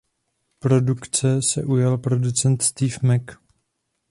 Produkce 0.59 1.41
se 1.41 1.63
ujal 1.63 1.97
producent 1.97 2.61
Steve 2.61 2.95
Mac. 3.03 3.23